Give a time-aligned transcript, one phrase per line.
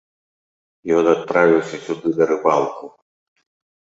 [0.99, 2.85] Ён адправіўся сюды на рыбалку.